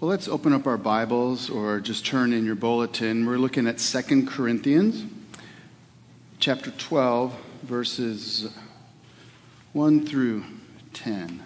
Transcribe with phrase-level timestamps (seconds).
[0.00, 3.26] Well, let's open up our Bibles or just turn in your bulletin.
[3.26, 5.04] We're looking at 2 Corinthians
[6.38, 8.48] chapter 12, verses
[9.72, 10.44] 1 through
[10.92, 11.42] 10.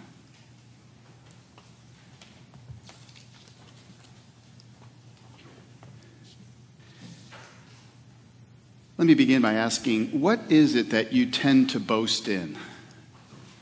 [8.99, 12.59] Let me begin by asking what is it that you tend to boast in?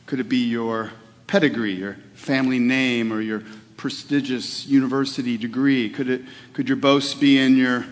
[0.07, 0.91] Could it be your
[1.29, 3.45] pedigree, your family name, or your
[3.81, 5.89] prestigious university degree?
[5.89, 7.87] Could, it, could your boast be in your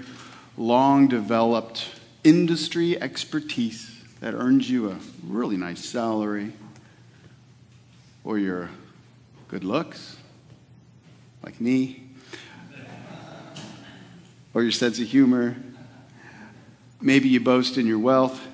[0.59, 1.89] long developed
[2.23, 6.53] industry expertise that earns you a really nice salary?
[8.23, 8.69] Or your
[9.49, 10.19] good looks,
[11.43, 12.03] like me?
[14.53, 15.57] Or your sense of humor?
[17.01, 18.47] Maybe you boast in your wealth.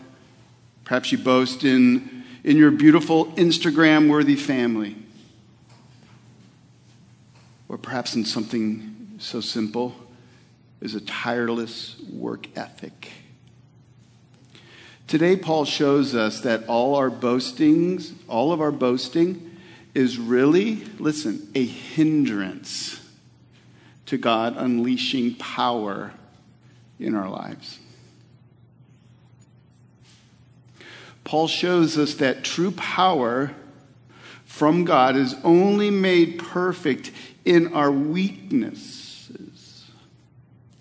[0.84, 5.03] Perhaps you boast in, in your beautiful Instagram worthy family
[7.74, 9.96] or perhaps in something so simple
[10.80, 13.10] as a tireless work ethic.
[15.08, 19.58] Today, Paul shows us that all our boastings, all of our boasting,
[19.92, 23.00] is really, listen, a hindrance
[24.06, 26.12] to God unleashing power
[27.00, 27.80] in our lives.
[31.24, 33.52] Paul shows us that true power
[34.44, 37.10] from God is only made perfect
[37.44, 39.84] in our weaknesses.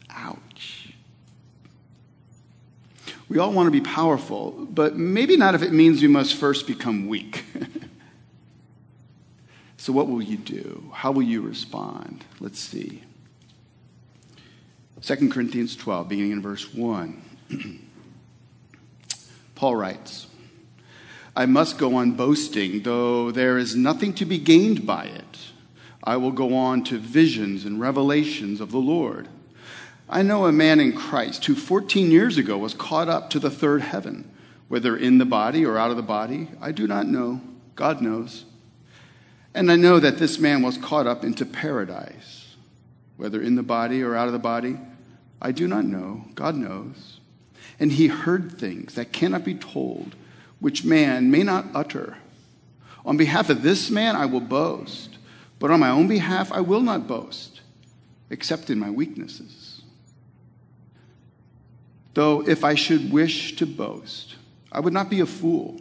[0.09, 0.94] Ouch.
[3.28, 6.67] We all want to be powerful, but maybe not if it means we must first
[6.67, 7.44] become weak.
[9.78, 10.92] so, what will you do?
[10.94, 12.23] How will you respond?
[12.39, 13.03] Let's see.
[15.02, 17.22] 2 Corinthians 12, beginning in verse 1.
[19.55, 20.27] Paul writes,
[21.36, 25.52] I must go on boasting, though there is nothing to be gained by it.
[26.03, 29.29] I will go on to visions and revelations of the Lord.
[30.09, 33.49] I know a man in Christ who 14 years ago was caught up to the
[33.49, 34.30] third heaven,
[34.67, 36.49] whether in the body or out of the body.
[36.61, 37.42] I do not know.
[37.75, 38.43] God knows.
[39.53, 42.55] And I know that this man was caught up into paradise,
[43.17, 44.77] whether in the body or out of the body.
[45.42, 46.25] I do not know.
[46.36, 47.19] God knows.
[47.80, 50.15] And he heard things that cannot be told,
[50.59, 52.17] which man may not utter.
[53.05, 55.12] On behalf of this man, I will boast.
[55.63, 57.61] But on my own behalf, I will not boast,
[58.29, 59.81] except in my weaknesses.
[62.15, 64.35] Though if I should wish to boast,
[64.73, 65.79] I would not be a fool,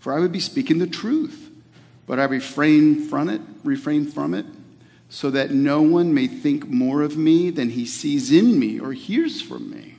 [0.00, 1.48] for I would be speaking the truth.
[2.08, 4.46] But I refrain from it, refrain from it,
[5.08, 8.92] so that no one may think more of me than he sees in me or
[8.94, 9.94] hears from me.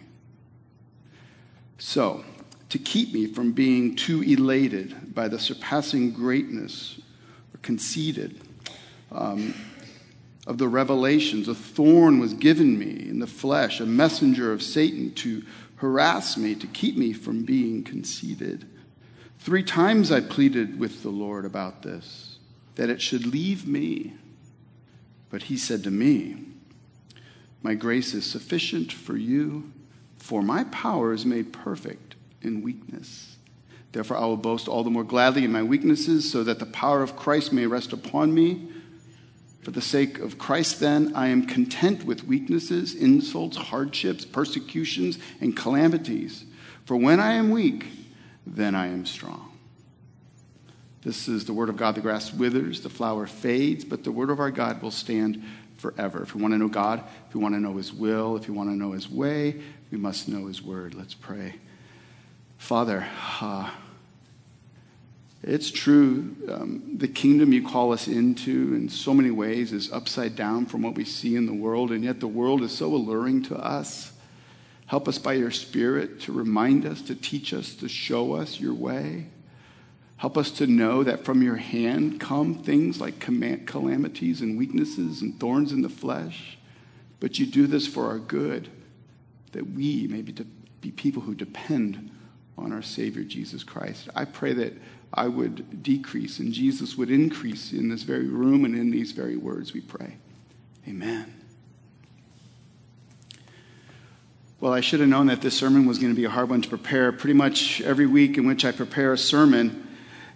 [1.78, 2.26] So,
[2.68, 7.00] to keep me from being too elated by the surpassing greatness
[7.54, 8.38] or conceited,
[9.12, 9.54] um,
[10.48, 11.48] of the revelations.
[11.48, 15.44] A thorn was given me in the flesh, a messenger of Satan to
[15.78, 18.68] harass me, to keep me from being conceited.
[19.40, 22.38] Three times I pleaded with the Lord about this,
[22.76, 24.14] that it should leave me.
[25.30, 26.46] But he said to me,
[27.64, 29.72] My grace is sufficient for you,
[30.18, 33.38] for my power is made perfect in weakness.
[33.92, 37.02] Therefore, I will boast all the more gladly in my weaknesses, so that the power
[37.02, 38.70] of Christ may rest upon me.
[39.62, 45.56] For the sake of Christ, then, I am content with weaknesses, insults, hardships, persecutions, and
[45.56, 46.46] calamities.
[46.86, 47.86] For when I am weak,
[48.46, 49.52] then I am strong.
[51.04, 51.96] This is the word of God.
[51.96, 55.44] The grass withers, the flower fades, but the word of our God will stand
[55.78, 56.24] forever.
[56.24, 58.56] If we want to know God, if we want to know His will, if we
[58.56, 59.62] want to know His way,
[59.92, 60.94] we must know His word.
[60.94, 61.56] Let's pray.
[62.58, 63.08] Father,
[63.42, 63.70] uh,
[65.44, 66.36] it's true.
[66.50, 70.84] Um, the kingdom you call us into in so many ways is upside down from
[70.84, 74.14] what we see in the world, and yet the world is so alluring to us.
[74.86, 78.74] Help us by your Spirit to remind us, to teach us, to show us your
[78.74, 79.28] way.
[80.18, 85.40] Help us to know that from your hand come things like calamities and weaknesses and
[85.40, 86.60] thorns in the flesh.
[87.20, 88.70] But you do this for our good,
[89.54, 90.36] that we may be,
[90.82, 92.12] be people who depend
[92.58, 94.10] on our Savior Jesus Christ.
[94.16, 94.74] I pray that
[95.14, 99.36] I would decrease and Jesus would increase in this very room and in these very
[99.36, 100.18] words, we pray.
[100.88, 101.34] Amen.
[104.60, 106.62] Well, I should have known that this sermon was going to be a hard one
[106.62, 107.12] to prepare.
[107.12, 109.88] Pretty much every week in which I prepare a sermon,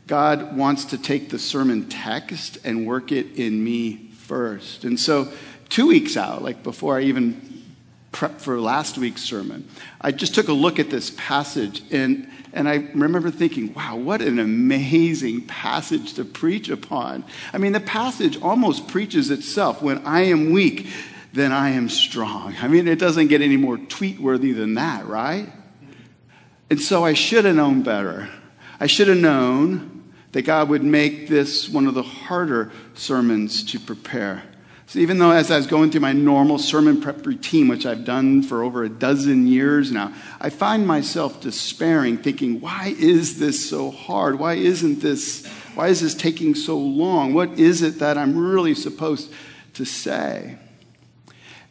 [0.07, 4.83] God wants to take the sermon text and work it in me first.
[4.83, 5.31] And so,
[5.69, 7.54] two weeks out, like before I even
[8.15, 9.67] prep for last week's sermon,
[9.99, 14.21] I just took a look at this passage and, and I remember thinking, wow, what
[14.21, 17.25] an amazing passage to preach upon.
[17.51, 19.81] I mean, the passage almost preaches itself.
[19.81, 20.87] When I am weak,
[21.33, 22.55] then I am strong.
[22.61, 25.51] I mean, it doesn't get any more tweet worthy than that, right?
[26.69, 28.29] And so I should have known better.
[28.79, 33.79] I should have known that God would make this one of the harder sermons to
[33.79, 34.43] prepare.
[34.87, 38.05] So even though as I was going through my normal sermon prep routine, which I've
[38.05, 43.67] done for over a dozen years now, I find myself despairing, thinking, why is this
[43.67, 44.37] so hard?
[44.37, 47.33] Why isn't this, why is this taking so long?
[47.33, 49.33] What is it that I'm really supposed
[49.73, 50.59] to say?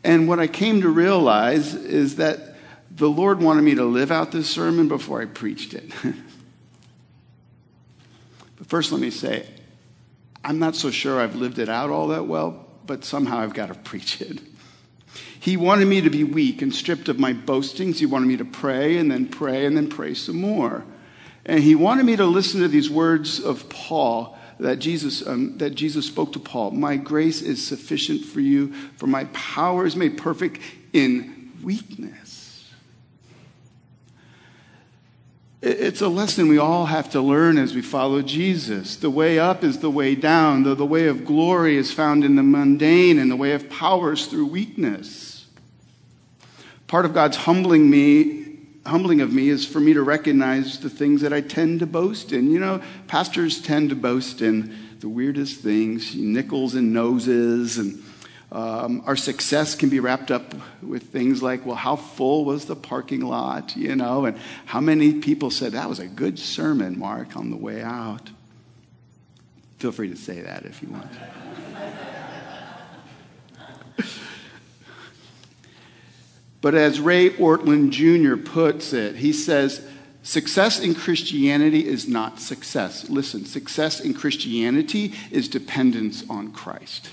[0.03, 2.57] And what I came to realize is that
[2.91, 5.91] the Lord wanted me to live out this sermon before I preached it.
[8.57, 9.47] but first, let me say,
[10.45, 13.69] I'm not so sure I've lived it out all that well, but somehow I've got
[13.69, 14.41] to preach it.
[15.39, 17.99] He wanted me to be weak and stripped of my boastings.
[17.99, 20.85] He wanted me to pray and then pray and then pray some more.
[21.47, 25.75] And he wanted me to listen to these words of Paul that Jesus, um, that
[25.75, 30.17] Jesus spoke to Paul My grace is sufficient for you, for my power is made
[30.17, 30.61] perfect
[30.93, 32.24] in weakness.
[35.67, 38.97] It's a lesson we all have to learn as we follow Jesus.
[38.97, 40.63] The way up is the way down.
[40.63, 44.13] The, the way of glory is found in the mundane, and the way of power
[44.13, 45.47] is through weakness.
[46.87, 51.23] Part of God's humbling me, humbling of me, is for me to recognize the things
[51.23, 52.51] that I tend to boast in.
[52.51, 58.04] You know, pastors tend to boast in the weirdest things, nickels and noses, and
[58.55, 62.77] um, our success can be wrapped up with things like, well, how full was the
[62.77, 67.37] parking lot, you know, and how many people said, that was a good sermon, Mark,
[67.37, 68.31] on the way out.
[69.79, 71.11] Feel free to say that if you want.
[76.61, 78.37] but as Ray Ortlund Jr.
[78.37, 79.85] puts it, he says,
[80.23, 83.11] Success in Christianity is not success.
[83.11, 87.11] Listen, success in Christianity is dependence on Christ.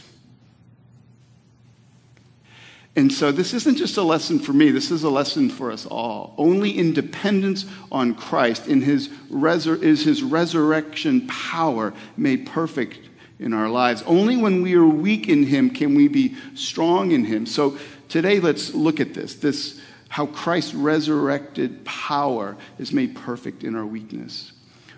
[2.95, 5.85] And so this isn't just a lesson for me, this is a lesson for us
[5.85, 6.33] all.
[6.37, 12.99] Only in dependence on Christ, in his resur- is his resurrection power made perfect
[13.39, 14.03] in our lives.
[14.05, 17.45] Only when we are weak in him can we be strong in him.
[17.45, 17.77] So
[18.09, 19.35] today let's look at this.
[19.35, 19.79] This
[20.09, 24.51] how Christ's resurrected power is made perfect in our weakness.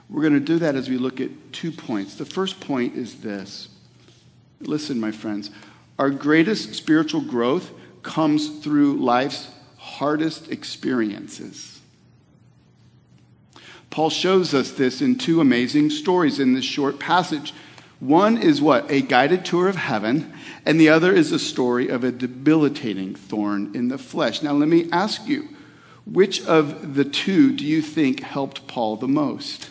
[0.10, 2.16] We're going to do that as we look at two points.
[2.16, 3.70] The first point is this.
[4.60, 5.52] Listen, my friends,
[6.00, 7.72] our greatest spiritual growth
[8.04, 11.80] comes through life's hardest experiences.
[13.90, 17.54] Paul shows us this in two amazing stories in this short passage.
[18.00, 18.90] One is what?
[18.90, 20.34] A guided tour of heaven,
[20.66, 24.42] and the other is a story of a debilitating thorn in the flesh.
[24.42, 25.48] Now, let me ask you,
[26.06, 29.70] which of the two do you think helped Paul the most?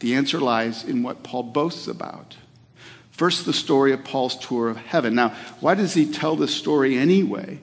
[0.00, 2.36] The answer lies in what Paul boasts about.
[3.16, 5.14] First, the story of Paul's tour of heaven.
[5.14, 5.30] Now,
[5.60, 7.60] why does he tell this story anyway?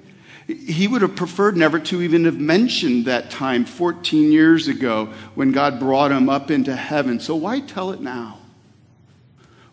[0.48, 5.52] He would have preferred never to even have mentioned that time 14 years ago when
[5.52, 7.20] God brought him up into heaven.
[7.20, 8.40] So, why tell it now?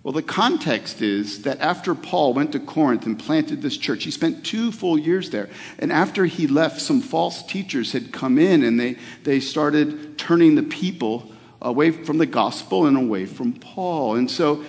[0.03, 4.11] Well, the context is that after Paul went to Corinth and planted this church, he
[4.11, 5.49] spent two full years there.
[5.79, 10.55] And after he left, some false teachers had come in and they, they started turning
[10.55, 14.17] the people away from the gospel and away from Paul.
[14.17, 14.65] And so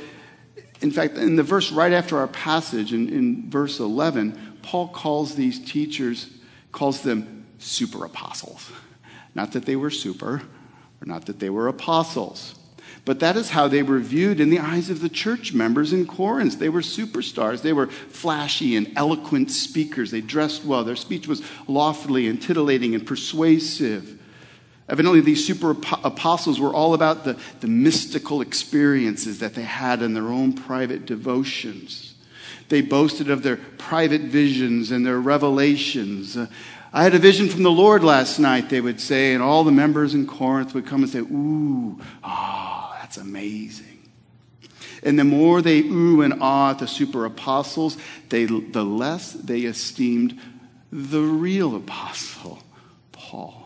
[0.81, 5.35] in fact, in the verse right after our passage, in, in verse 11, Paul calls
[5.35, 6.29] these teachers,
[6.71, 8.71] calls them super apostles.
[9.35, 10.41] Not that they were super,
[11.01, 12.55] or not that they were apostles.
[13.05, 16.05] But that is how they were viewed in the eyes of the church members in
[16.05, 16.59] Corinth.
[16.59, 17.61] They were superstars.
[17.61, 20.11] They were flashy and eloquent speakers.
[20.11, 20.83] They dressed well.
[20.83, 24.20] Their speech was loftily and titillating and persuasive.
[24.89, 25.71] Evidently, these super
[26.03, 31.05] apostles were all about the, the mystical experiences that they had in their own private
[31.05, 32.15] devotions.
[32.69, 36.35] They boasted of their private visions and their revelations.
[36.35, 36.47] Uh,
[36.93, 39.71] I had a vision from the Lord last night, they would say, and all the
[39.71, 43.91] members in Corinth would come and say, Ooh, ah, oh, that's amazing.
[45.03, 47.97] And the more they ooh and ah at the super apostles,
[48.29, 50.39] they, the less they esteemed
[50.91, 52.59] the real apostle,
[53.11, 53.60] Paul.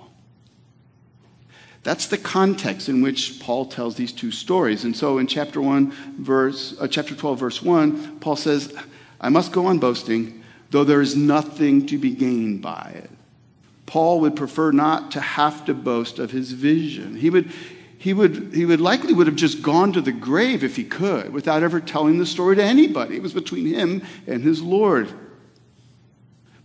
[1.85, 4.83] That's the context in which Paul tells these two stories.
[4.83, 8.73] And so in chapter 1 verse uh, chapter 12 verse 1, Paul says,
[9.21, 13.11] "I must go on boasting, though there is nothing to be gained by it."
[13.85, 17.17] Paul would prefer not to have to boast of his vision.
[17.17, 17.51] He would
[17.99, 21.31] he would, he would likely would have just gone to the grave if he could
[21.33, 23.15] without ever telling the story to anybody.
[23.15, 25.11] It was between him and his Lord.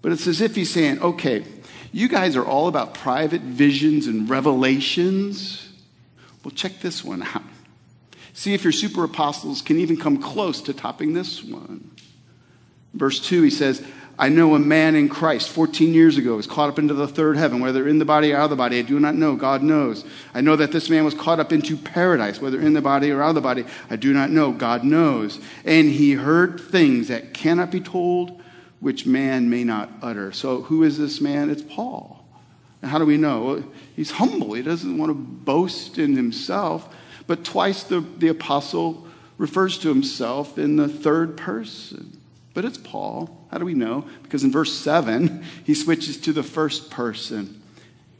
[0.02, 1.44] But it's as if he's saying, okay,
[1.92, 5.68] you guys are all about private visions and revelations.
[6.44, 7.42] Well, check this one out.
[8.32, 11.90] See if your super apostles can even come close to topping this one.
[12.94, 13.84] Verse 2, he says,
[14.18, 17.38] I know a man in Christ 14 years ago was caught up into the third
[17.38, 19.34] heaven, whether in the body or out of the body, I do not know.
[19.34, 20.04] God knows.
[20.34, 23.22] I know that this man was caught up into paradise, whether in the body or
[23.22, 24.52] out of the body, I do not know.
[24.52, 25.40] God knows.
[25.64, 28.42] And he heard things that cannot be told,
[28.80, 30.32] which man may not utter.
[30.32, 31.50] So who is this man?
[31.50, 32.24] It's Paul.
[32.82, 33.44] And how do we know?
[33.44, 34.54] Well, he's humble.
[34.54, 36.94] He doesn't want to boast in himself.
[37.26, 39.06] But twice the, the apostle
[39.38, 42.18] refers to himself in the third person.
[42.54, 43.46] But it's Paul.
[43.50, 44.06] How do we know?
[44.22, 47.62] Because in verse 7, he switches to the first person.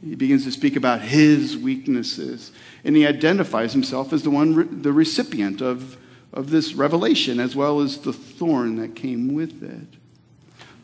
[0.03, 2.51] He begins to speak about his weaknesses.
[2.83, 5.97] And he identifies himself as the one, the recipient of,
[6.33, 10.00] of this revelation, as well as the thorn that came with it.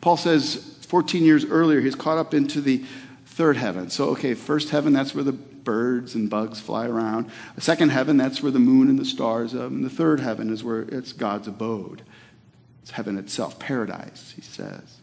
[0.00, 0.56] Paul says
[0.88, 2.84] 14 years earlier, he's caught up into the
[3.26, 3.90] third heaven.
[3.90, 7.30] So, okay, first heaven, that's where the birds and bugs fly around.
[7.58, 9.66] Second heaven, that's where the moon and the stars are.
[9.66, 12.02] And the third heaven is where it's God's abode.
[12.82, 14.98] It's heaven itself, paradise, he says.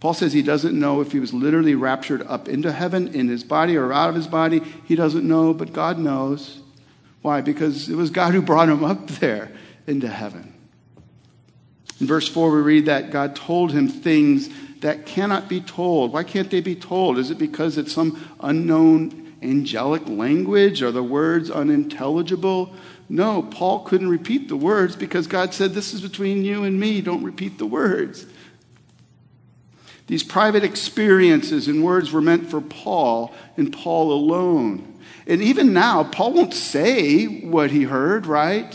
[0.00, 3.42] Paul says he doesn't know if he was literally raptured up into heaven in his
[3.42, 4.60] body or out of his body.
[4.84, 6.60] He doesn't know, but God knows.
[7.22, 7.40] Why?
[7.40, 9.50] Because it was God who brought him up there
[9.86, 10.47] into heaven.
[12.00, 14.48] In verse 4, we read that God told him things
[14.80, 16.12] that cannot be told.
[16.12, 17.18] Why can't they be told?
[17.18, 20.82] Is it because it's some unknown angelic language?
[20.82, 22.72] Are the words unintelligible?
[23.08, 27.00] No, Paul couldn't repeat the words because God said, This is between you and me.
[27.00, 28.26] Don't repeat the words.
[30.06, 34.98] These private experiences and words were meant for Paul and Paul alone.
[35.26, 38.74] And even now, Paul won't say what he heard, right?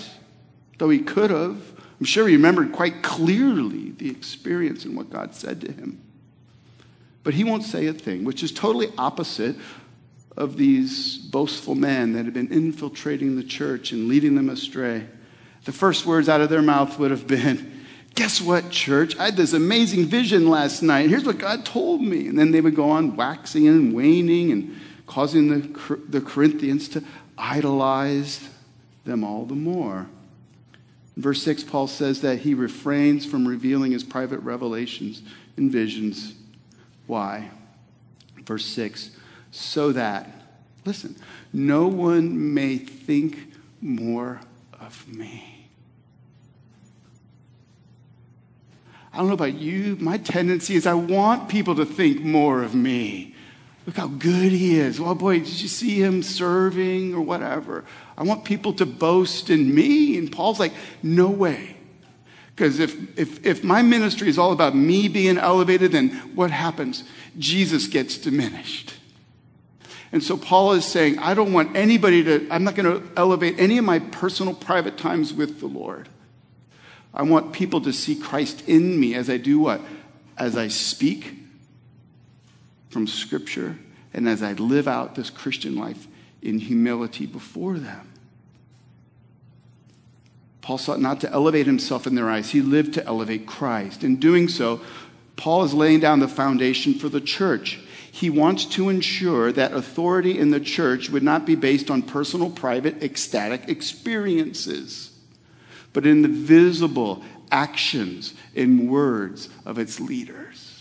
[0.77, 1.72] Though he could have.
[2.03, 6.01] I'm sure he remembered quite clearly the experience and what God said to him.
[7.24, 9.55] But he won't say a thing, which is totally opposite
[10.36, 15.05] of these boastful men that had been infiltrating the church and leading them astray.
[15.63, 19.17] The first words out of their mouth would have been, Guess what, church?
[19.17, 21.10] I had this amazing vision last night.
[21.10, 22.27] Here's what God told me.
[22.27, 24.75] And then they would go on waxing and waning and
[25.07, 27.03] causing the, the Corinthians to
[27.38, 28.50] idolize
[29.05, 30.10] them all the more.
[31.15, 35.22] Verse 6, Paul says that he refrains from revealing his private revelations
[35.58, 36.34] and visions.
[37.05, 37.51] Why?
[38.46, 39.12] Verse 6
[39.53, 40.27] so that,
[40.84, 41.15] listen,
[41.53, 44.41] no one may think more
[44.79, 45.70] of me.
[49.13, 52.74] I don't know about you, my tendency is I want people to think more of
[52.74, 53.32] me.
[53.85, 54.99] Look how good he is.
[54.99, 57.83] Well, boy, did you see him serving or whatever?
[58.17, 60.17] I want people to boast in me.
[60.17, 61.75] And Paul's like, no way.
[62.55, 67.03] Because if, if, if my ministry is all about me being elevated, then what happens?
[67.37, 68.93] Jesus gets diminished.
[70.11, 73.59] And so Paul is saying, I don't want anybody to, I'm not going to elevate
[73.59, 76.07] any of my personal private times with the Lord.
[77.13, 79.81] I want people to see Christ in me as I do what?
[80.37, 81.42] As I speak
[82.93, 83.77] from Scripture
[84.13, 86.07] and as I live out this Christian life
[86.41, 88.09] in humility before them.
[90.62, 94.03] Paul sought not to elevate himself in their eyes, he lived to elevate Christ.
[94.03, 94.79] In doing so,
[95.35, 97.79] Paul is laying down the foundation for the church
[98.13, 102.51] he wants to ensure that authority in the church would not be based on personal,
[102.51, 105.09] private, ecstatic experiences,
[105.93, 110.72] but in the visible actions and words of its leaders.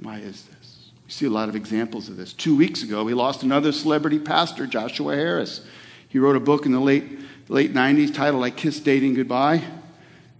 [0.00, 0.90] Why is this?
[1.04, 2.32] We see a lot of examples of this.
[2.32, 5.64] Two weeks ago, we lost another celebrity pastor, Joshua Harris.
[6.08, 7.04] He wrote a book in the late,
[7.48, 9.62] late 90s titled I Kiss Dating Goodbye.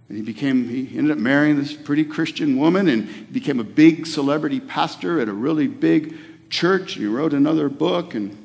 [0.07, 4.07] And he became, he ended up marrying this pretty Christian woman and became a big
[4.07, 6.93] celebrity pastor at a really big church.
[6.93, 8.15] He wrote another book.
[8.15, 8.35] And,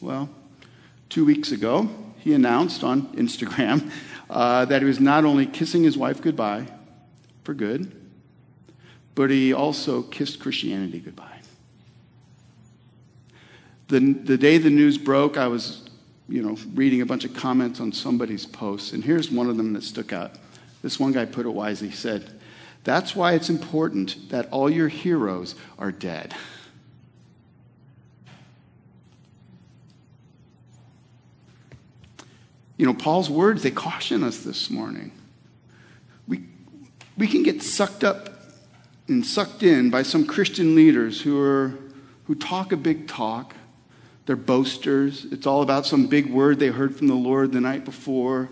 [0.00, 0.28] well,
[1.08, 1.88] two weeks ago,
[2.18, 3.90] he announced on Instagram
[4.30, 6.66] uh, that he was not only kissing his wife goodbye
[7.42, 7.95] for good,
[9.16, 11.40] but he also kissed Christianity goodbye.
[13.88, 15.88] The, the day the news broke, I was,
[16.28, 19.72] you know, reading a bunch of comments on somebody's posts, and here's one of them
[19.72, 20.32] that stuck out.
[20.82, 21.88] This one guy put it wisely.
[21.88, 22.30] He said,
[22.84, 26.34] That's why it's important that all your heroes are dead.
[32.76, 35.10] You know, Paul's words, they caution us this morning.
[36.28, 36.44] We,
[37.16, 38.35] we can get sucked up
[39.08, 41.74] and sucked in by some Christian leaders who, are,
[42.24, 43.54] who talk a big talk.
[44.26, 45.24] They're boasters.
[45.26, 48.48] It's all about some big word they heard from the Lord the night before.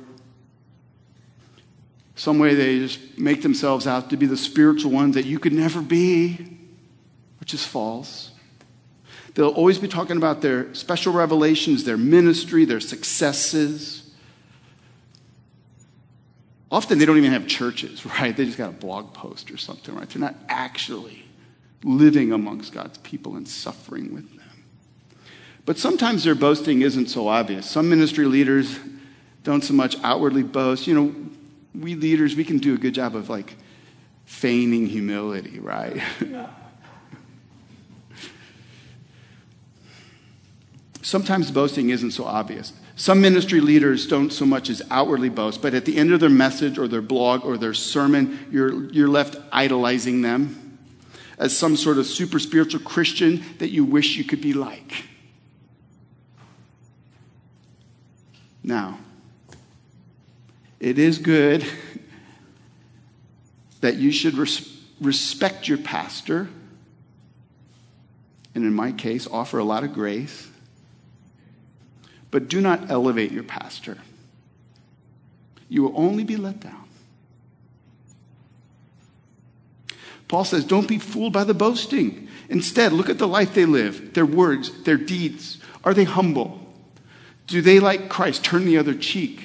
[2.14, 5.52] Some way they just make themselves out to be the spiritual ones that you could
[5.52, 6.58] never be,
[7.40, 8.30] which is false.
[9.34, 14.03] They'll always be talking about their special revelations, their ministry, their successes.
[16.74, 18.36] Often they don't even have churches, right?
[18.36, 20.10] They just got a blog post or something, right?
[20.10, 21.24] They're not actually
[21.84, 24.64] living amongst God's people and suffering with them.
[25.64, 27.70] But sometimes their boasting isn't so obvious.
[27.70, 28.76] Some ministry leaders
[29.44, 30.88] don't so much outwardly boast.
[30.88, 31.14] You know,
[31.78, 33.54] we leaders, we can do a good job of like
[34.24, 36.02] feigning humility, right?
[41.02, 42.72] Sometimes boasting isn't so obvious.
[42.96, 46.30] Some ministry leaders don't so much as outwardly boast, but at the end of their
[46.30, 50.78] message or their blog or their sermon, you're, you're left idolizing them
[51.36, 55.06] as some sort of super spiritual Christian that you wish you could be like.
[58.62, 58.98] Now,
[60.78, 61.66] it is good
[63.80, 66.48] that you should res- respect your pastor,
[68.54, 70.48] and in my case, offer a lot of grace
[72.34, 73.96] but do not elevate your pastor.
[75.68, 76.88] You will only be let down.
[80.26, 82.26] Paul says, Don't be fooled by the boasting.
[82.48, 85.58] Instead, look at the life they live, their words, their deeds.
[85.84, 86.58] Are they humble?
[87.46, 89.44] Do they, like Christ, turn the other cheek?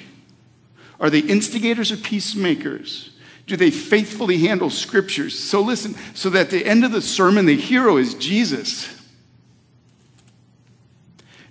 [0.98, 3.10] Are they instigators or peacemakers?
[3.46, 5.38] Do they faithfully handle scriptures?
[5.38, 8.99] So listen, so that at the end of the sermon, the hero oh, is Jesus.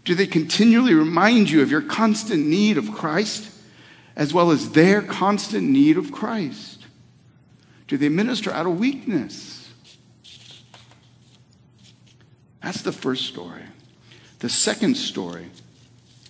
[0.10, 3.48] Do they continually remind you of your constant need of Christ
[4.16, 6.88] as well as their constant need of Christ?
[7.88, 9.70] Do they minister out of weakness?
[12.64, 13.62] That's the first story.
[14.40, 15.52] The second story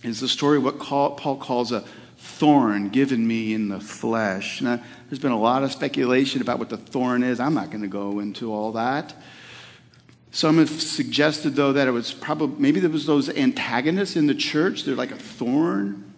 [0.03, 1.86] is the story of what Paul calls a
[2.17, 4.62] thorn given me in the flesh.
[4.62, 7.39] Now, there's been a lot of speculation about what the thorn is.
[7.39, 9.15] I'm not going to go into all that.
[10.31, 14.36] Some have suggested, though, that it was probably, maybe there was those antagonists in the
[14.36, 14.83] church.
[14.83, 16.13] They're like a thorn.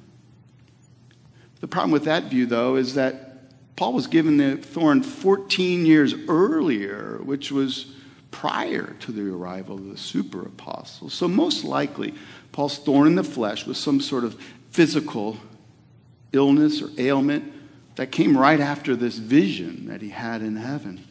[1.62, 3.32] The problem with that view, though, is that
[3.75, 7.94] Paul was given the thorn 14 years earlier, which was
[8.31, 11.14] prior to the arrival of the super apostles.
[11.14, 12.14] So, most likely,
[12.51, 14.40] Paul's thorn in the flesh was some sort of
[14.72, 15.38] physical
[16.33, 17.51] illness or ailment
[17.96, 21.05] that came right after this vision that he had in heaven.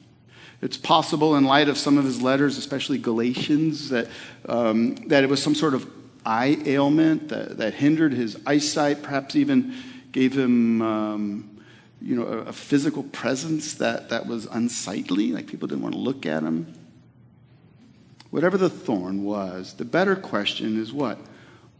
[0.62, 4.09] It's possible, in light of some of his letters, especially Galatians, that,
[4.46, 5.90] um, that it was some sort of
[6.25, 9.75] eye ailment that, that hindered his eyesight, perhaps even
[10.12, 11.61] gave him um,
[12.03, 16.01] you know, a, a, physical presence that, that was unsightly, like people didn't want to
[16.01, 16.73] look at him.
[18.31, 21.18] Whatever the thorn was, the better question is what?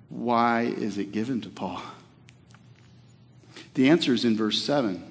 [0.09, 1.83] Why is it given to Paul?
[3.75, 5.07] The answer is in verse 7.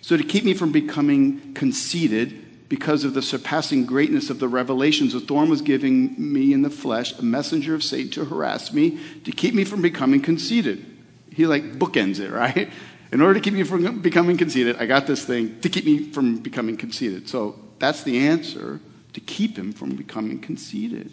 [0.00, 2.39] So, to keep me from becoming conceited,
[2.70, 5.12] because of the surpassing greatness of the revelations.
[5.12, 8.98] A thorn was giving me in the flesh, a messenger of Satan to harass me,
[9.24, 10.86] to keep me from becoming conceited.
[11.32, 12.70] He like bookends it, right?
[13.12, 16.12] In order to keep me from becoming conceited, I got this thing to keep me
[16.12, 17.28] from becoming conceited.
[17.28, 18.80] So that's the answer
[19.14, 21.12] to keep him from becoming conceited.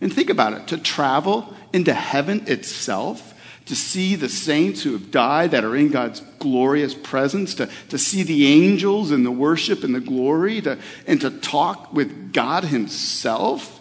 [0.00, 3.34] And think about it to travel into heaven itself
[3.68, 7.98] to see the saints who have died that are in God's glorious presence, to, to
[7.98, 12.64] see the angels and the worship and the glory, to, and to talk with God
[12.64, 13.78] Himself.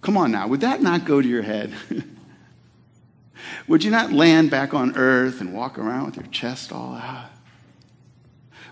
[0.00, 1.72] Come on now, would that not go to your head?
[3.68, 7.30] would you not land back on earth and walk around with your chest all out?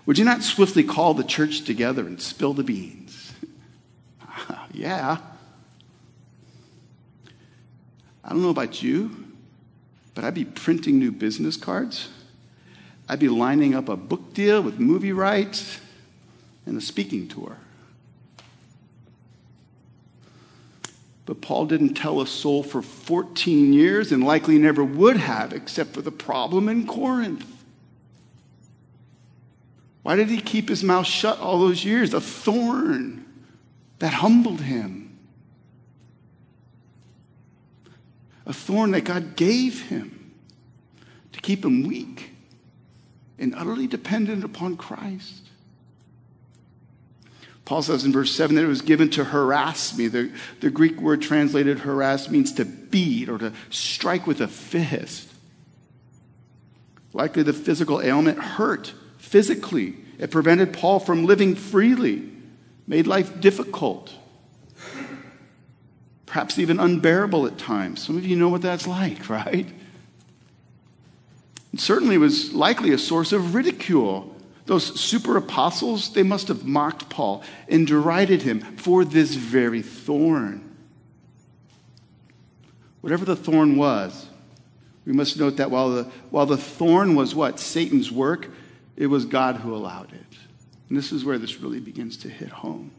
[0.05, 3.31] Would you not swiftly call the church together and spill the beans?
[4.73, 5.17] yeah.
[8.23, 9.28] I don't know about you,
[10.19, 12.09] but I'd be printing new business cards.
[13.07, 15.79] I'd be lining up a book deal with movie rights
[16.65, 17.55] and a speaking tour.
[21.25, 25.93] But Paul didn't tell a soul for 14 years and likely never would have, except
[25.93, 27.45] for the problem in Corinth.
[30.03, 32.13] Why did he keep his mouth shut all those years?
[32.13, 33.23] A thorn
[33.99, 34.98] that humbled him.
[38.49, 40.33] A thorn that God gave him
[41.33, 42.31] to keep him weak
[43.37, 45.43] and utterly dependent upon Christ.
[47.63, 50.07] Paul says in verse 7 that it was given to harass me.
[50.07, 50.31] The,
[50.61, 55.31] the Greek word translated harass means to beat or to strike with a fist.
[57.13, 59.95] Likely the physical ailment hurt physically.
[60.17, 62.27] It prevented Paul from living freely,
[62.87, 64.11] made life difficult
[66.29, 68.05] perhaps even unbearable at times.
[68.05, 69.67] Some of you know what that's like, right?
[71.73, 74.35] It certainly was likely a source of ridicule.
[74.65, 80.65] Those super apostles, they must have mocked Paul and derided him for this very thorn.
[83.01, 84.27] Whatever the thorn was,
[85.05, 87.59] we must note that while the, while the thorn was what?
[87.59, 88.49] Satan's work,
[88.95, 90.37] it was God who allowed it.
[90.89, 92.91] And this is where this really begins to hit home.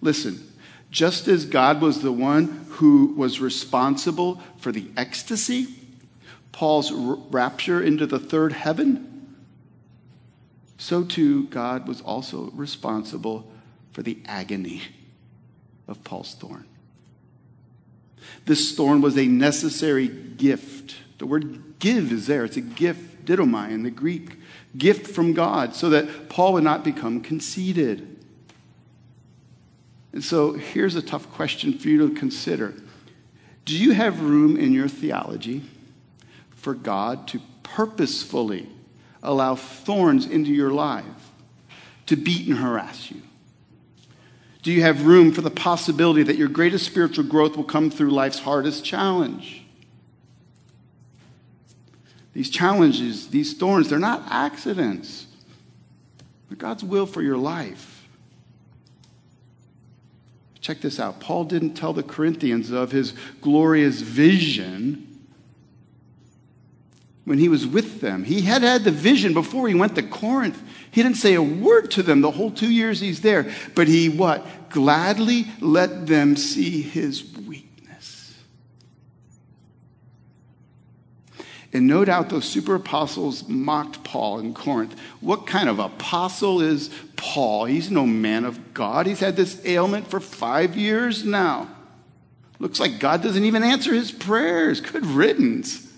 [0.00, 0.50] Listen,
[0.94, 5.66] just as God was the one who was responsible for the ecstasy,
[6.52, 9.36] Paul's rapture into the third heaven,
[10.78, 13.50] so too God was also responsible
[13.90, 14.82] for the agony
[15.88, 16.64] of Paul's thorn.
[18.44, 20.94] This thorn was a necessary gift.
[21.18, 22.44] The word give is there.
[22.44, 24.36] It's a gift, didomai in the Greek,
[24.78, 28.13] gift from God, so that Paul would not become conceited.
[30.14, 32.72] And so here's a tough question for you to consider
[33.64, 35.62] Do you have room in your theology
[36.54, 38.68] for God to purposefully
[39.24, 41.04] allow thorns into your life
[42.06, 43.22] to beat and harass you?
[44.62, 48.10] Do you have room for the possibility that your greatest spiritual growth will come through
[48.10, 49.64] life's hardest challenge?
[52.34, 55.26] These challenges, these thorns, they're not accidents.
[56.48, 57.93] They're God's will for your life.
[60.64, 61.20] Check this out.
[61.20, 65.26] Paul didn't tell the Corinthians of his glorious vision
[67.26, 68.24] when he was with them.
[68.24, 70.62] He had had the vision before he went to Corinth.
[70.90, 74.08] He didn't say a word to them the whole two years he's there, but he
[74.08, 74.70] what?
[74.70, 78.34] Gladly let them see his weakness.
[81.74, 84.98] And no doubt those super apostles mocked Paul in Corinth.
[85.20, 86.88] What kind of apostle is
[87.24, 87.64] Paul?
[87.64, 89.06] He's no man of God.
[89.06, 91.68] He's had this ailment for five years now.
[92.58, 94.82] Looks like God doesn't even answer his prayers.
[94.82, 95.90] Good riddance.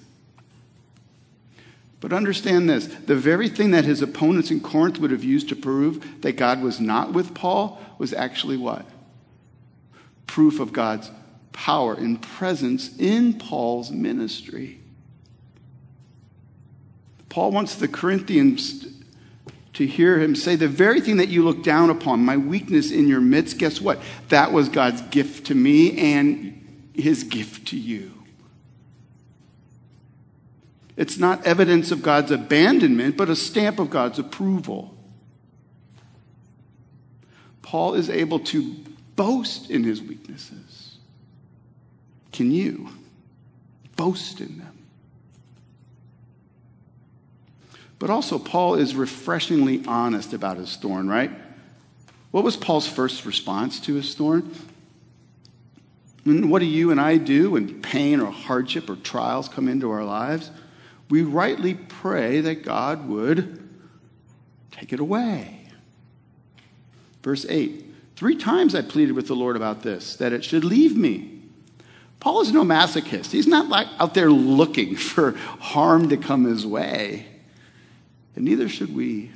[1.98, 5.56] But understand this the very thing that his opponents in Corinth would have used to
[5.56, 8.86] prove that God was not with Paul was actually what?
[10.28, 11.10] Proof of God's
[11.52, 14.78] power and presence in Paul's ministry.
[17.28, 18.86] Paul wants the Corinthians
[19.76, 23.08] to hear him say, The very thing that you look down upon, my weakness in
[23.08, 24.00] your midst, guess what?
[24.30, 28.12] That was God's gift to me and his gift to you.
[30.96, 34.96] It's not evidence of God's abandonment, but a stamp of God's approval.
[37.60, 38.76] Paul is able to
[39.14, 40.96] boast in his weaknesses.
[42.32, 42.88] Can you
[43.96, 44.75] boast in them?
[47.98, 51.30] But also, Paul is refreshingly honest about his thorn, right?
[52.30, 54.50] What was Paul's first response to his thorn?
[56.26, 59.90] And what do you and I do when pain or hardship or trials come into
[59.90, 60.50] our lives?
[61.09, 63.66] We rightly pray that God would
[64.72, 65.68] take it away.
[67.22, 67.85] Verse 8
[68.16, 71.42] Three times I pleaded with the Lord about this, that it should leave me.
[72.18, 73.30] Paul is no masochist.
[73.30, 77.26] He's not like out there looking for harm to come his way
[78.37, 79.33] and neither should we.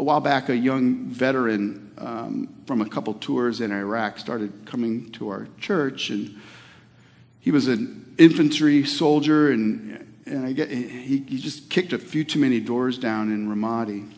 [0.00, 5.10] A while back, a young veteran um, from a couple tours in Iraq started coming
[5.12, 6.36] to our church, and
[7.40, 12.24] he was an infantry soldier, and, and I get, he, he just kicked a few
[12.24, 14.10] too many doors down in Ramadi.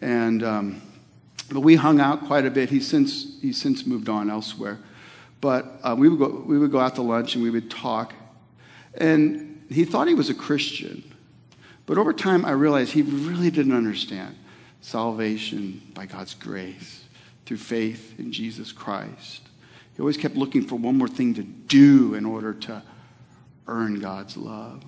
[0.00, 0.82] And, um,
[1.50, 2.70] but we hung out quite a bit.
[2.70, 4.78] He's since, he's since moved on elsewhere.
[5.40, 8.14] But uh, we, would go, we would go out to lunch and we would talk.
[8.94, 11.15] And he thought he was a Christian.
[11.86, 14.36] But over time, I realized he really didn't understand
[14.80, 17.04] salvation by God's grace
[17.46, 19.42] through faith in Jesus Christ.
[19.94, 22.82] He always kept looking for one more thing to do in order to
[23.68, 24.84] earn God's love.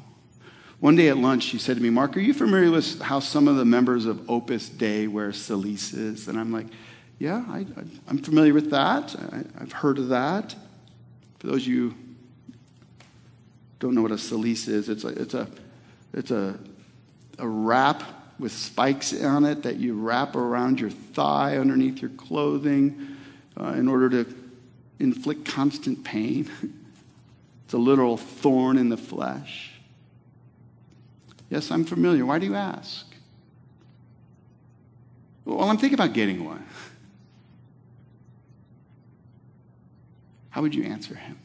[0.81, 3.49] One day at lunch, he said to me, Mark, are you familiar with how some
[3.49, 6.29] of the members of Opus Dei wear cilices?
[6.29, 6.67] And I'm like,
[7.19, 7.67] yeah, I,
[8.09, 9.17] am familiar with that.
[9.33, 10.55] I, I've heard of that.
[11.41, 11.95] For those of you
[13.81, 15.49] don't know what a cilice is, it's a, it's a,
[16.13, 16.59] it's a
[17.38, 18.03] a wrap
[18.38, 23.16] with spikes on it that you wrap around your thigh underneath your clothing
[23.61, 24.35] uh, in order to
[24.98, 26.51] inflict constant pain.
[27.64, 29.72] it's a literal thorn in the flesh.
[31.51, 32.27] Yes, I'm familiar.
[32.27, 33.07] Why do you ask?
[35.44, 36.64] Well, I'm thinking about getting one.
[40.51, 41.38] How would you answer him?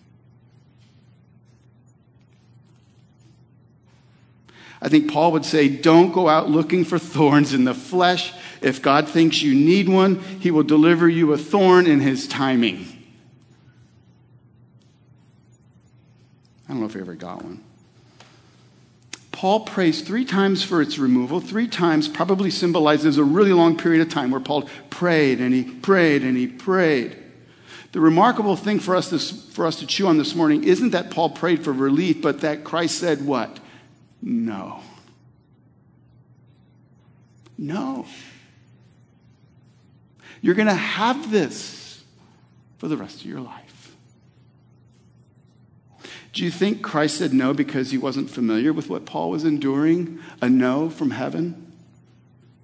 [4.84, 8.34] I think Paul would say, don't go out looking for thorns in the flesh.
[8.62, 12.86] If God thinks you need one, he will deliver you a thorn in his timing.
[16.68, 17.64] I don't know if he ever got one.
[19.32, 21.40] Paul prays three times for its removal.
[21.40, 25.64] Three times probably symbolizes a really long period of time where Paul prayed and he
[25.64, 27.18] prayed and he prayed.
[27.94, 31.10] The remarkable thing for us, this, for us to chew on this morning isn't that
[31.10, 33.60] Paul prayed for relief, but that Christ said, What?
[34.24, 34.80] No.
[37.58, 38.06] No.
[40.42, 42.04] You're going to have this
[42.78, 43.96] for the rest of your life.
[46.32, 50.20] Do you think Christ said no because he wasn't familiar with what Paul was enduring?
[50.42, 51.73] A no from heaven?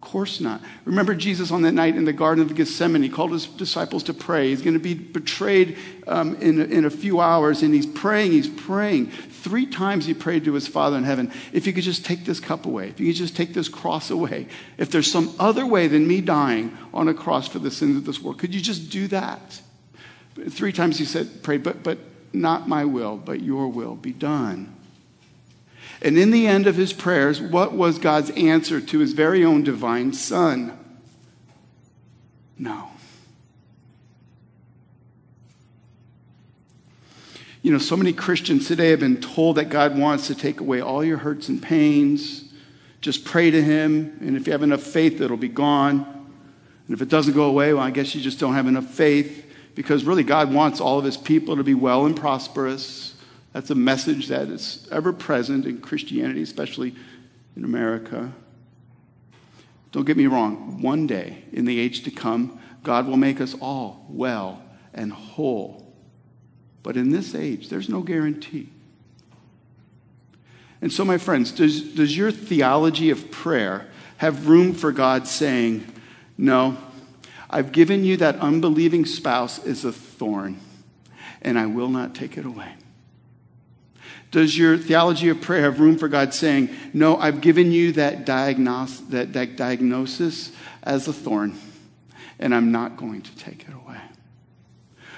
[0.10, 0.60] Of course not.
[0.86, 3.04] Remember Jesus on that night in the Garden of Gethsemane.
[3.04, 4.50] He called his disciples to pray.
[4.50, 8.48] He's going to be betrayed um, in, in a few hours, and he's praying, he's
[8.48, 9.12] praying.
[9.12, 12.39] Three times he prayed to his Father in heaven if you could just take this
[12.39, 14.48] cup away, if you could just take this cross away,
[14.80, 18.06] if there's some other way than me dying on a cross for the sins of
[18.06, 19.62] this world, could you just do that?
[20.50, 22.00] Three times he said, Pray, but, but
[22.34, 24.76] not my will, but your will be done.
[26.01, 29.63] And in the end of his prayers, what was God's answer to his very own
[29.63, 30.77] divine son?
[32.57, 32.89] No.
[37.62, 40.79] You know, so many Christians today have been told that God wants to take away
[40.79, 42.45] all your hurts and pains.
[43.01, 46.05] Just pray to Him, and if you have enough faith, it'll be gone.
[46.88, 49.45] And if it doesn't go away, well, I guess you just don't have enough faith
[49.75, 53.09] because really God wants all of his people to be well and prosperous.
[53.53, 56.95] That's a message that is ever present in Christianity, especially
[57.55, 58.31] in America.
[59.91, 63.55] Don't get me wrong, one day in the age to come, God will make us
[63.59, 64.62] all well
[64.93, 65.93] and whole.
[66.83, 68.69] But in this age, there's no guarantee.
[70.81, 75.85] And so, my friends, does, does your theology of prayer have room for God saying,
[76.38, 76.77] No,
[77.49, 80.59] I've given you that unbelieving spouse as a thorn,
[81.41, 82.75] and I will not take it away.
[84.31, 88.25] Does your theology of prayer have room for God saying, No, I've given you that,
[88.25, 90.51] diagnos- that, that diagnosis
[90.83, 91.57] as a thorn,
[92.37, 93.99] and I'm not going to take it away?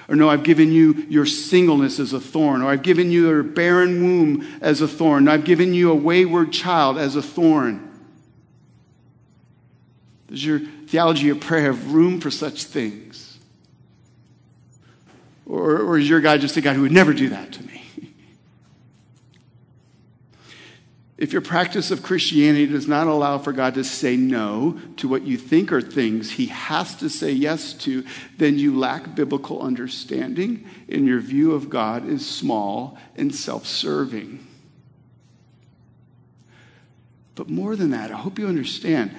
[0.08, 3.42] Or no, I've given you your singleness as a thorn, or I've given you your
[3.42, 7.90] barren womb as a thorn, or I've given you a wayward child as a thorn.
[10.28, 13.38] Does your theology of prayer have room for such things?
[15.46, 17.72] Or, or is your God just a God who would never do that to me?
[21.22, 25.22] If your practice of Christianity does not allow for God to say no to what
[25.22, 28.04] you think are things he has to say yes to,
[28.38, 34.44] then you lack biblical understanding and your view of God is small and self serving.
[37.36, 39.14] But more than that, I hope you understand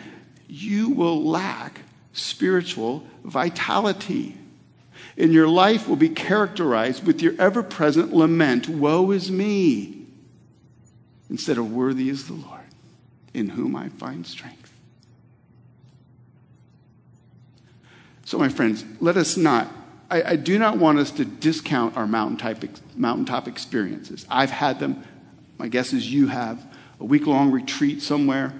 [0.49, 4.37] you will lack spiritual vitality.
[5.17, 9.92] And your life will be characterized with your ever present lament Woe is me!
[11.33, 12.61] Instead of Worthy is the Lord,
[13.33, 14.71] in whom I find strength.
[18.23, 19.67] So, my friends, let us not,
[20.11, 24.27] I, I do not want us to discount our mountaintop, mountaintop experiences.
[24.29, 25.03] I've had them.
[25.57, 26.63] My guess is you have.
[26.99, 28.53] A week long retreat somewhere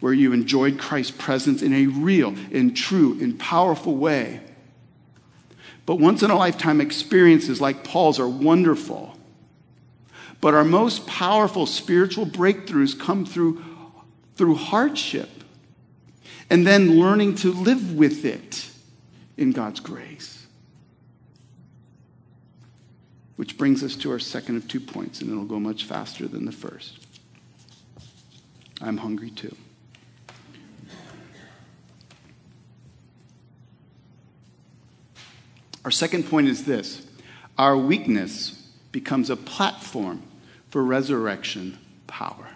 [0.00, 4.40] where you enjoyed Christ's presence in a real, in true, in powerful way.
[5.86, 9.17] But once in a lifetime experiences like Paul's are wonderful.
[10.40, 13.62] But our most powerful spiritual breakthroughs come through,
[14.36, 15.30] through hardship
[16.50, 18.70] and then learning to live with it
[19.36, 20.46] in God's grace.
[23.36, 26.44] Which brings us to our second of two points, and it'll go much faster than
[26.44, 27.06] the first.
[28.80, 29.54] I'm hungry too.
[35.84, 37.06] Our second point is this
[37.56, 38.57] our weakness
[38.92, 40.22] becomes a platform
[40.70, 42.48] for resurrection power.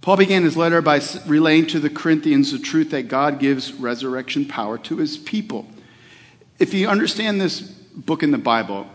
[0.00, 4.46] Paul began his letter by relaying to the Corinthians the truth that God gives resurrection
[4.46, 5.66] power to his people.
[6.58, 8.86] If you understand this book in the Bible,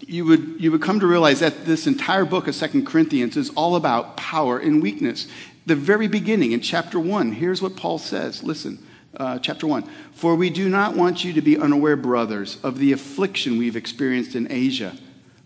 [0.00, 3.50] you would, you would come to realize that this entire book of Second Corinthians is
[3.50, 5.28] all about power and weakness.
[5.66, 8.42] The very beginning, in chapter 1, here's what Paul says.
[8.42, 8.84] Listen
[9.16, 9.82] uh, chapter 1.
[10.12, 14.34] For we do not want you to be unaware, brothers, of the affliction we've experienced
[14.34, 14.96] in Asia.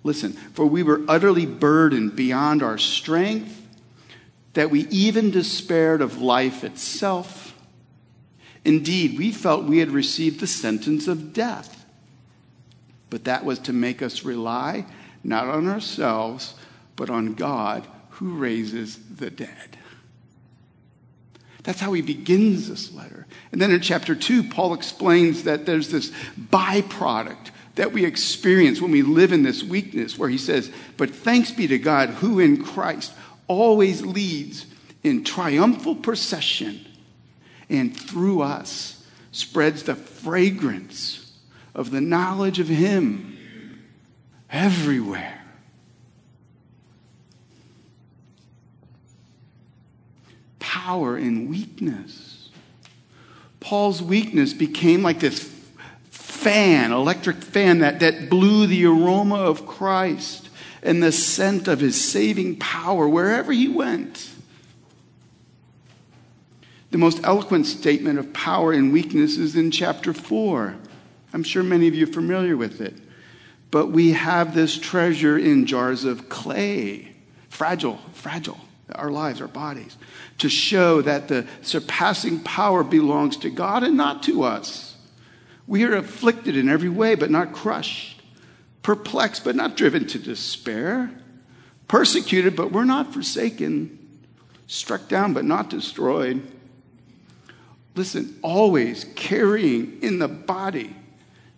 [0.04, 3.54] Listen, for we were utterly burdened beyond our strength,
[4.54, 7.54] that we even despaired of life itself.
[8.64, 11.84] Indeed, we felt we had received the sentence of death.
[13.10, 14.86] But that was to make us rely
[15.24, 16.54] not on ourselves,
[16.96, 19.77] but on God who raises the dead.
[21.68, 23.26] That's how he begins this letter.
[23.52, 28.90] And then in chapter 2, Paul explains that there's this byproduct that we experience when
[28.90, 32.64] we live in this weakness, where he says, But thanks be to God who in
[32.64, 33.12] Christ
[33.48, 34.64] always leads
[35.02, 36.86] in triumphal procession
[37.68, 41.34] and through us spreads the fragrance
[41.74, 43.36] of the knowledge of Him
[44.50, 45.37] everywhere.
[50.78, 52.50] Power in weakness.
[53.58, 55.42] Paul's weakness became like this
[56.10, 60.48] fan, electric fan, that, that blew the aroma of Christ
[60.80, 64.30] and the scent of his saving power wherever he went.
[66.92, 70.76] The most eloquent statement of power and weakness is in chapter 4.
[71.32, 72.94] I'm sure many of you are familiar with it.
[73.72, 77.16] But we have this treasure in jars of clay,
[77.48, 78.60] fragile, fragile,
[78.94, 79.96] our lives, our bodies,
[80.38, 84.96] to show that the surpassing power belongs to God and not to us.
[85.66, 88.22] We are afflicted in every way, but not crushed,
[88.82, 91.10] perplexed, but not driven to despair,
[91.88, 93.98] persecuted, but we're not forsaken,
[94.66, 96.42] struck down, but not destroyed
[97.98, 100.94] listen, always carrying in the body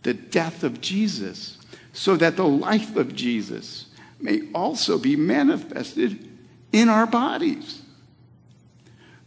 [0.03, 1.59] the death of Jesus,
[1.93, 3.87] so that the life of Jesus
[4.19, 6.30] may also be manifested
[6.73, 7.83] in our bodies.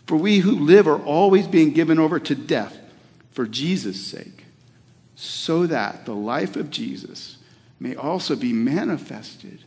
[0.07, 2.77] For we who live are always being given over to death
[3.31, 4.45] for Jesus' sake,
[5.15, 7.37] so that the life of Jesus
[7.79, 9.63] may also be manifested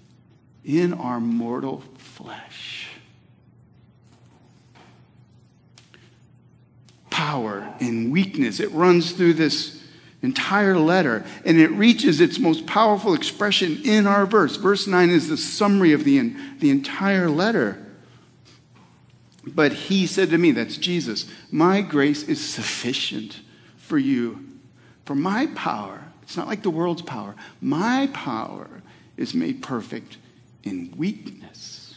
[0.65, 2.87] in our mortal flesh.
[7.17, 8.61] power and weakness.
[8.61, 9.76] It runs through this
[10.27, 14.57] entire letter and it reaches its most powerful expression in our verse.
[14.57, 17.83] Verse 9 is the summary of the, the entire letter.
[19.47, 23.41] But he said to me, that's Jesus, my grace is sufficient
[23.77, 24.45] for you.
[25.05, 28.83] For my power, it's not like the world's power, my power
[29.17, 30.19] is made perfect
[30.65, 31.95] in weakness.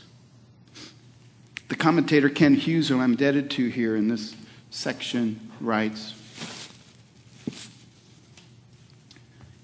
[1.69, 4.35] The commentator Kent Hughes, who I'm indebted to here in this
[4.69, 6.13] section writes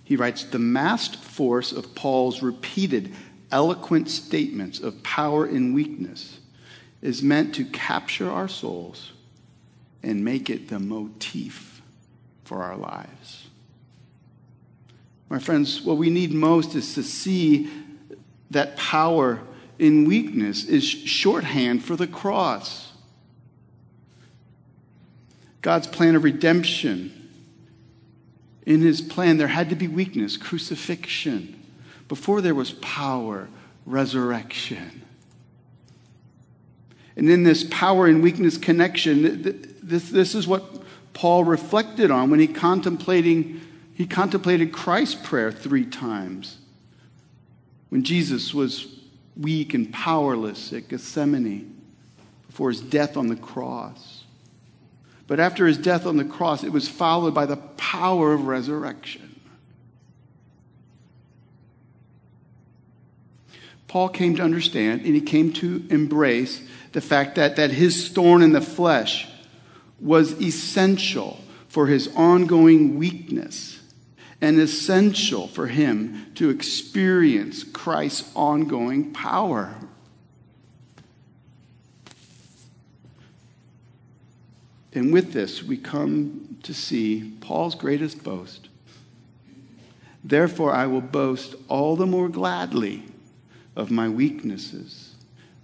[0.06, 3.12] He writes, the massed force of Paul's repeated
[3.52, 6.39] eloquent statements of power and weakness
[7.02, 9.12] is meant to capture our souls
[10.04, 11.82] and make it the motif
[12.44, 13.48] for our lives.
[15.28, 17.70] My friends, what we need most is to see
[18.52, 19.41] that power
[19.80, 22.94] in weakness is shorthand for the cross.
[25.63, 27.25] God's plan of redemption.
[28.65, 31.62] In his plan, there had to be weakness, crucifixion.
[32.08, 33.47] Before there was power,
[33.86, 35.04] resurrection.
[37.15, 39.41] And in this power and weakness connection,
[39.82, 40.63] this, this is what
[41.13, 43.62] Paul reflected on when he contemplating
[43.93, 46.58] he contemplated Christ's prayer three times.
[47.88, 48.99] When Jesus was
[49.38, 51.82] weak and powerless at Gethsemane
[52.47, 54.14] before his death on the cross.
[55.28, 59.40] But after his death on the cross, it was followed by the power of resurrection.
[63.88, 66.62] Paul came to understand and he came to embrace
[66.92, 69.28] the fact that, that his thorn in the flesh
[70.00, 73.80] was essential for his ongoing weakness
[74.42, 79.74] and essential for him to experience Christ's ongoing power.
[84.95, 88.69] And with this, we come to see Paul's greatest boast.
[90.23, 93.03] Therefore, I will boast all the more gladly
[93.75, 95.13] of my weaknesses,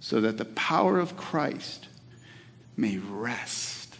[0.00, 1.88] so that the power of Christ
[2.76, 3.96] may rest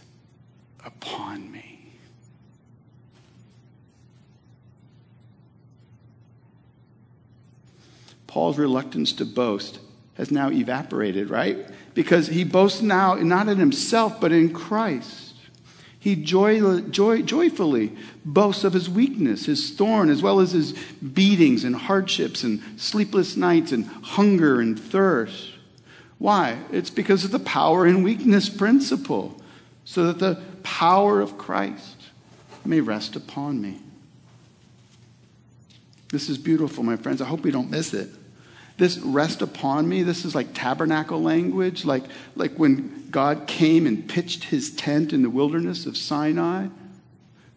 [0.85, 1.93] upon me.
[8.27, 9.79] Paul's reluctance to boast
[10.15, 11.67] has now evaporated, right?
[11.93, 15.35] Because he boasts now not in himself, but in Christ.
[15.99, 21.63] He joy, joy, joyfully boasts of his weakness, his thorn, as well as his beatings
[21.63, 25.51] and hardships and sleepless nights and hunger and thirst.
[26.17, 26.59] Why?
[26.71, 29.39] It's because of the power and weakness principle,
[29.85, 31.97] so that the power of Christ
[32.65, 33.79] may rest upon me.
[36.09, 37.21] This is beautiful, my friends.
[37.21, 38.09] I hope we don't miss it.
[38.77, 42.03] This rest upon me, this is like tabernacle language, like,
[42.35, 46.67] like when God came and pitched his tent in the wilderness of Sinai.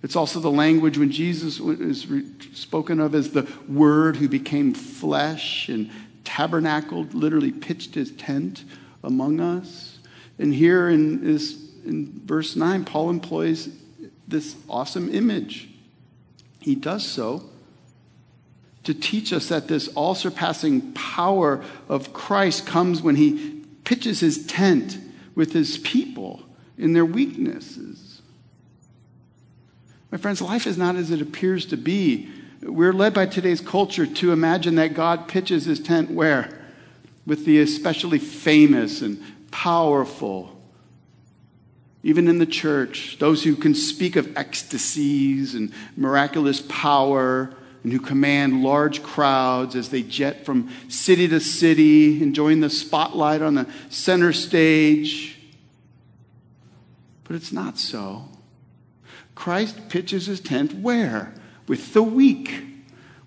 [0.03, 2.07] It's also the language when Jesus is
[2.53, 5.91] spoken of as the Word who became flesh and
[6.23, 8.64] tabernacled, literally pitched his tent
[9.03, 9.99] among us.
[10.39, 13.71] And here in, this, in verse 9, Paul employs
[14.29, 15.71] this awesome image.
[16.61, 17.49] He does so
[18.87, 24.47] to teach us that this all surpassing power of Christ comes when he pitches his
[24.47, 24.99] tent
[25.34, 26.43] with his people
[26.78, 28.22] in their weaknesses.
[30.12, 32.30] My friends, life is not as it appears to be.
[32.62, 36.49] We're led by today's culture to imagine that God pitches his tent where?
[37.26, 39.20] With the especially famous and
[39.51, 40.57] powerful.
[42.05, 47.53] Even in the church, those who can speak of ecstasies and miraculous power
[47.87, 53.41] and who command large crowds as they jet from city to city, enjoying the spotlight
[53.41, 55.39] on the center stage.
[57.22, 58.24] But it's not so.
[59.37, 61.32] Christ pitches his tent where?
[61.68, 62.64] With the weak,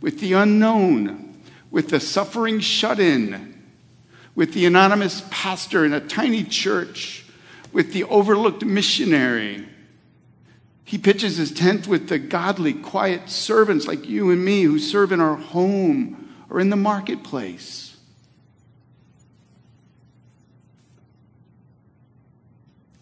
[0.02, 1.42] with the unknown,
[1.72, 3.64] with the suffering shut in,
[4.36, 7.24] with the anonymous pastor in a tiny church,
[7.72, 9.69] with the overlooked missionary.
[10.90, 15.12] He pitches his tent with the godly, quiet servants like you and me who serve
[15.12, 17.96] in our home or in the marketplace.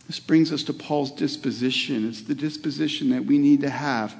[0.05, 2.09] This brings us to Paul's disposition.
[2.09, 4.13] It's the disposition that we need to have.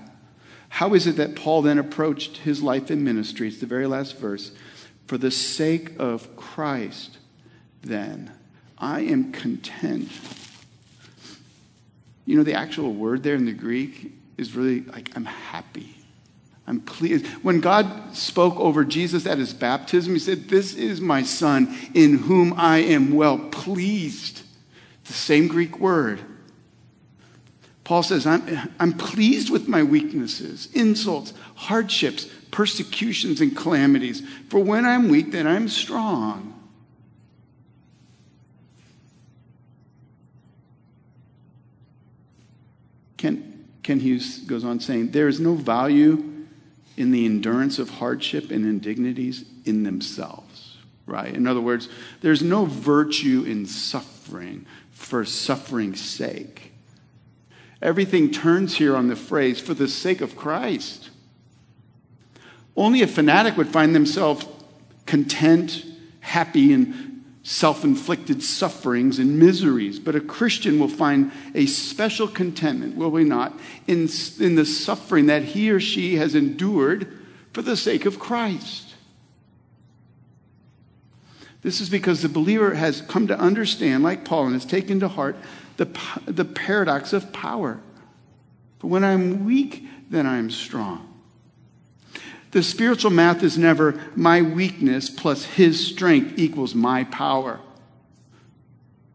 [0.70, 3.50] How is it that Paul then approached his life and ministry?
[3.50, 4.54] It's the very last verse.
[5.08, 7.18] For the sake of Christ,
[7.82, 8.32] then,
[8.78, 10.10] I am content.
[12.28, 15.96] You know, the actual word there in the Greek is really like, I'm happy.
[16.68, 17.26] I'm pleased.
[17.42, 22.18] When God spoke over Jesus at his baptism, he said, This is my son in
[22.18, 24.42] whom I am well pleased.
[25.06, 26.20] The same Greek word.
[27.86, 28.44] Paul says, I'm,
[28.78, 34.22] I'm pleased with my weaknesses, insults, hardships, persecutions, and calamities.
[34.50, 36.57] For when I'm weak, then I'm strong.
[43.88, 46.46] Kent, Hughes goes on saying, There is no value
[46.98, 50.76] in the endurance of hardship and indignities in themselves,
[51.06, 51.34] right?
[51.34, 51.88] In other words,
[52.20, 56.74] there's no virtue in suffering for suffering's sake.
[57.82, 61.10] Everything turns here on the phrase, for the sake of Christ.
[62.76, 64.46] Only a fanatic would find themselves
[65.06, 65.86] content,
[66.20, 67.07] happy, in
[67.48, 70.00] self inflicted sufferings and miseries.
[70.00, 75.28] But a Christian will find a special contentment, will we not, in, in the suffering
[75.28, 77.08] that he or she has endured
[77.54, 78.96] for the sake of Christ.
[81.62, 85.08] This is because the believer has come to understand, like Paul, and has taken to
[85.08, 85.38] heart
[85.78, 85.86] the,
[86.26, 87.80] the paradox of power.
[88.80, 91.07] For when I'm weak, then I'm strong.
[92.58, 97.60] The spiritual math is never my weakness plus his strength equals my power.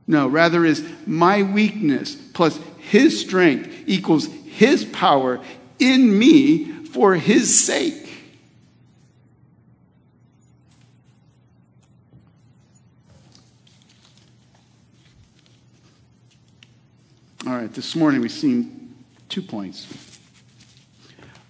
[0.07, 5.40] No, rather is my weakness plus his strength equals his power
[5.80, 8.12] in me for his sake.
[17.45, 18.95] All right, this morning we've seen
[19.28, 20.11] two points.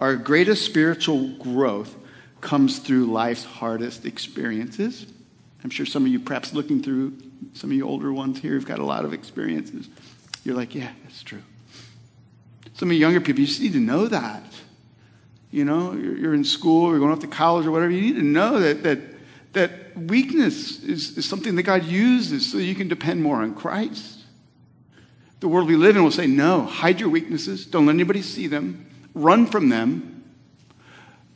[0.03, 1.95] Our greatest spiritual growth
[2.41, 5.07] comes through life's hardest experiences.
[5.63, 7.17] I'm sure some of you, perhaps looking through
[7.53, 9.89] some of you older ones here, have got a lot of experiences.
[10.43, 11.45] You're like, yeah, that's true.
[12.75, 14.43] Some of you younger people, you just need to know that.
[15.53, 17.93] You know, you're, you're in school, you're going off to college or whatever.
[17.93, 18.99] You need to know that, that,
[19.53, 24.19] that weakness is, is something that God uses so you can depend more on Christ.
[25.39, 27.67] The world we live in will say, no, hide your weaknesses.
[27.67, 28.89] Don't let anybody see them.
[29.15, 30.25] Run from them.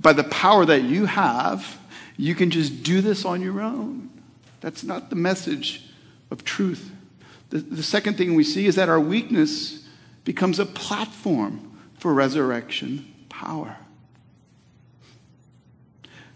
[0.00, 1.78] By the power that you have,
[2.16, 4.10] you can just do this on your own.
[4.60, 5.88] That's not the message
[6.30, 6.90] of truth.
[7.50, 9.86] The, the second thing we see is that our weakness
[10.24, 13.76] becomes a platform for resurrection power.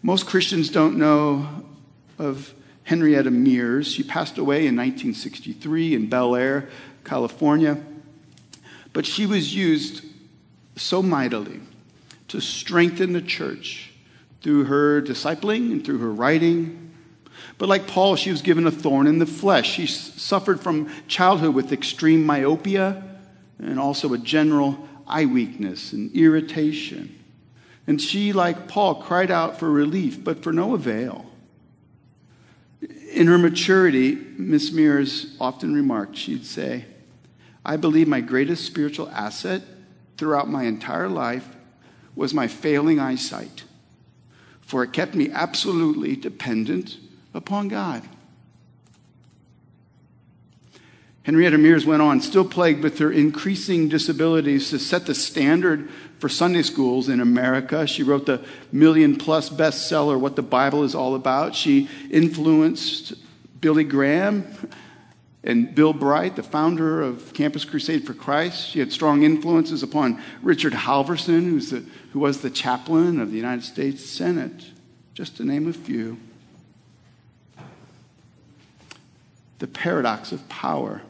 [0.02, 1.64] Most Christians don't know
[2.18, 3.86] of Henrietta Mears.
[3.86, 6.68] She passed away in 1963 in Bel Air.
[7.04, 7.82] California.
[8.92, 10.04] But she was used
[10.76, 11.60] so mightily
[12.28, 13.92] to strengthen the church
[14.40, 16.92] through her discipling and through her writing.
[17.58, 19.70] But like Paul, she was given a thorn in the flesh.
[19.70, 23.02] She suffered from childhood with extreme myopia
[23.58, 27.16] and also a general eye weakness and irritation.
[27.86, 31.26] And she, like Paul, cried out for relief, but for no avail.
[33.12, 36.84] In her maturity, Miss Mears often remarked, she'd say,
[37.64, 39.62] I believe my greatest spiritual asset
[40.20, 41.48] throughout my entire life
[42.14, 43.64] was my failing eyesight,
[44.60, 46.98] for it kept me absolutely dependent
[47.32, 48.06] upon God.
[51.22, 56.28] Henrietta Mears went on, still plagued with her increasing disabilities, to set the standard for
[56.28, 57.86] Sunday schools in America.
[57.86, 61.54] She wrote the million plus bestseller, What the Bible is All About.
[61.54, 63.14] She influenced
[63.62, 64.44] Billy Graham
[65.42, 70.22] And Bill Bright, the founder of Campus Crusade for Christ, she had strong influences upon
[70.42, 74.66] Richard Halverson, the, who was the chaplain of the United States Senate,
[75.14, 76.18] just to name a few.
[79.60, 81.00] The paradox of power.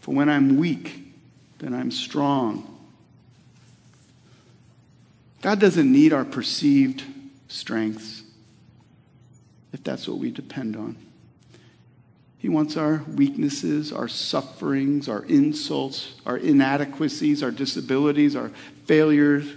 [0.00, 1.14] For when I'm weak,
[1.58, 2.66] then I'm strong.
[5.42, 7.04] God doesn't need our perceived
[7.48, 8.22] strengths
[9.72, 10.96] if that's what we depend on.
[12.40, 18.48] He wants our weaknesses, our sufferings, our insults, our inadequacies, our disabilities, our
[18.86, 19.52] failures,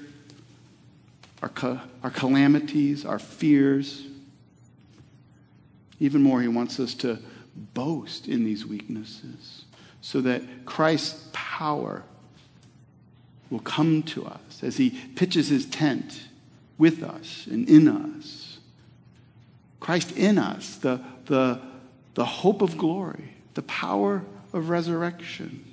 [1.42, 1.50] our,
[2.04, 4.06] our calamities, our fears.
[6.02, 7.20] Even more, he wants us to
[7.74, 9.64] boast in these weaknesses
[10.02, 12.04] so that Christ's power
[13.50, 16.28] will come to us as he pitches his tent
[16.78, 18.58] with us and in us.
[19.80, 21.62] Christ in us, the, the
[22.14, 25.66] the hope of glory, the power of resurrection.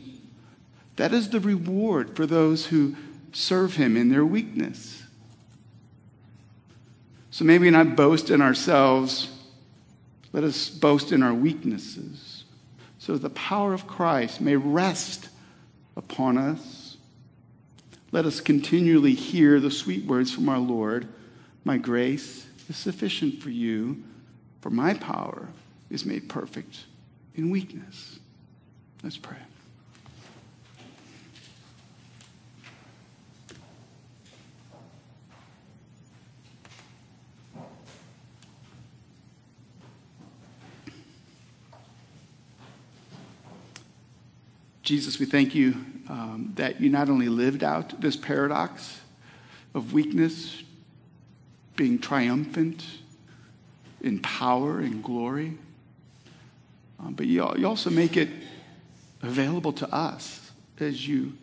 [0.97, 2.97] That is the reward for those who
[3.33, 5.03] serve him in their weakness.
[7.31, 9.31] So maybe not boast in ourselves,
[10.33, 12.45] let us boast in our weaknesses,
[12.99, 15.29] so the power of Christ may rest
[15.97, 16.97] upon us.
[18.13, 21.09] Let us continually hear the sweet words from our Lord
[21.65, 24.03] My grace is sufficient for you,
[24.61, 25.49] for my power
[25.91, 26.85] is made perfect
[27.35, 28.19] in weakness.
[29.03, 29.37] Let's pray.
[44.83, 45.77] Jesus, we thank you
[46.09, 49.01] um, that you not only lived out this paradox
[49.73, 50.65] of weakness
[51.77, 52.85] being triumphant
[54.01, 55.57] in power and glory
[57.01, 58.29] um, but you, you also make it
[59.23, 61.35] available to us as you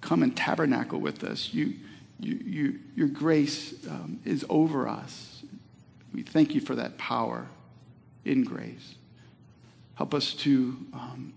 [0.00, 1.52] come and tabernacle with us.
[1.52, 1.74] You,
[2.18, 5.42] you, you, your grace um, is over us.
[6.12, 7.46] We thank you for that power
[8.24, 8.94] in grace.
[9.94, 11.32] Help us to um,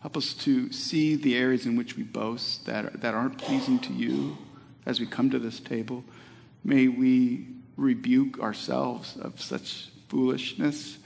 [0.00, 3.92] help us to see the areas in which we boast that, that aren't pleasing to
[3.92, 4.36] you
[4.84, 6.04] as we come to this table.
[6.62, 10.98] May we rebuke ourselves of such foolishness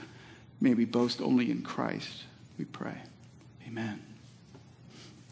[0.61, 2.23] May we boast only in Christ,
[2.57, 2.97] we pray.
[3.67, 4.10] Amen.